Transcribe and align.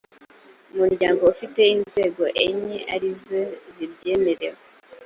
umuryango 0.73 1.21
ufite 1.33 1.61
inzego 1.75 2.23
enye 2.45 2.77
ari 2.93 3.09
zo 3.23 3.41
zibyemerewe 3.73 4.59